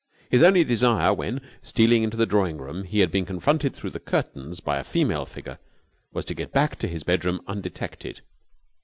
His 0.31 0.41
only 0.41 0.63
desire 0.63 1.13
when, 1.13 1.41
stealing 1.61 2.01
into 2.01 2.17
the 2.17 2.25
drawing 2.25 2.57
room 2.57 2.85
he 2.85 3.01
had 3.01 3.11
been 3.11 3.23
confronted 3.23 3.75
through 3.75 3.91
the 3.91 3.99
curtains 3.99 4.59
by 4.59 4.77
a 4.79 4.83
female 4.83 5.27
figure, 5.27 5.59
was 6.11 6.25
to 6.25 6.33
get 6.33 6.51
back 6.51 6.79
to 6.79 6.87
his 6.87 7.03
bedroom 7.03 7.39
undetected. 7.45 8.21